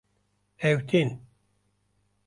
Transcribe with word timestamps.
Ew 0.69 0.77
tên 0.89 1.09